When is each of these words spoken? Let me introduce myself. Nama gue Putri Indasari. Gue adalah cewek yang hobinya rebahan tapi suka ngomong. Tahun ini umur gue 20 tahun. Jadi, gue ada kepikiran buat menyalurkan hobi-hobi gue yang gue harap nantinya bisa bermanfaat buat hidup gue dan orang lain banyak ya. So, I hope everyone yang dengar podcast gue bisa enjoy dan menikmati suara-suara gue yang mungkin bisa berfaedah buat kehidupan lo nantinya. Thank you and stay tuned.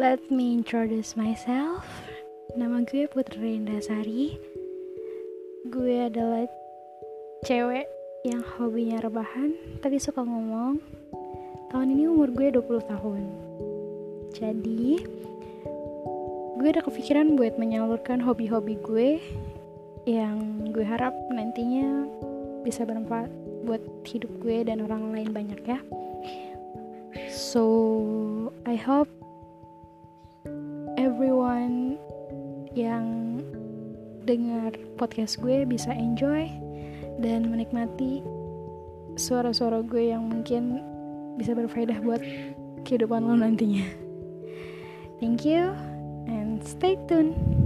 Let 0.00 0.32
me 0.32 0.56
introduce 0.56 1.12
myself. 1.12 1.84
Nama 2.56 2.80
gue 2.88 3.04
Putri 3.04 3.60
Indasari. 3.60 4.32
Gue 5.68 6.08
adalah 6.08 6.48
cewek 7.44 7.84
yang 8.24 8.40
hobinya 8.56 9.04
rebahan 9.04 9.52
tapi 9.84 10.00
suka 10.00 10.24
ngomong. 10.24 10.80
Tahun 11.68 11.88
ini 11.92 12.08
umur 12.08 12.32
gue 12.32 12.48
20 12.48 12.80
tahun. 12.88 13.22
Jadi, 14.32 15.04
gue 16.56 16.68
ada 16.72 16.80
kepikiran 16.80 17.36
buat 17.36 17.60
menyalurkan 17.60 18.24
hobi-hobi 18.24 18.80
gue 18.88 19.20
yang 20.08 20.64
gue 20.72 20.80
harap 20.80 21.12
nantinya 21.28 22.08
bisa 22.64 22.88
bermanfaat 22.88 23.28
buat 23.68 23.84
hidup 24.08 24.32
gue 24.40 24.64
dan 24.64 24.80
orang 24.80 25.12
lain 25.12 25.28
banyak 25.28 25.60
ya. 25.60 25.84
So, 27.38 28.50
I 28.66 28.74
hope 28.74 29.06
everyone 30.98 31.94
yang 32.74 33.38
dengar 34.26 34.74
podcast 34.98 35.38
gue 35.38 35.62
bisa 35.62 35.94
enjoy 35.94 36.50
dan 37.22 37.46
menikmati 37.46 38.26
suara-suara 39.14 39.86
gue 39.86 40.10
yang 40.10 40.26
mungkin 40.26 40.82
bisa 41.38 41.54
berfaedah 41.54 42.02
buat 42.02 42.26
kehidupan 42.82 43.22
lo 43.22 43.38
nantinya. 43.38 43.86
Thank 45.22 45.46
you 45.46 45.78
and 46.26 46.58
stay 46.66 46.98
tuned. 47.06 47.57